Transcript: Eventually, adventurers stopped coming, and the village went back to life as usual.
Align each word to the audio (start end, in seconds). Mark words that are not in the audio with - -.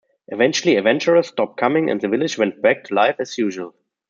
Eventually, 0.29 0.77
adventurers 0.77 1.27
stopped 1.27 1.57
coming, 1.59 1.91
and 1.91 2.01
the 2.01 2.07
village 2.07 2.35
went 2.35 2.59
back 2.59 2.85
to 2.85 2.95
life 2.95 3.17
as 3.19 3.37
usual. 3.37 3.75